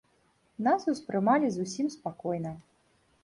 Нас 0.67 0.87
успрымалі 0.93 1.47
зусім 1.57 1.87
спакойна. 1.97 2.55